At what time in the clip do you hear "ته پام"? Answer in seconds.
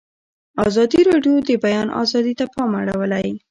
2.39-2.71